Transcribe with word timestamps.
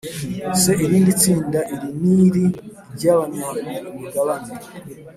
Se 0.61 0.71
irindi 0.85 1.11
tsinda 1.19 1.59
iri 1.73 1.87
n 1.99 2.01
iri 2.25 2.45
ry 2.93 3.03
abanyamigabane 3.13 4.53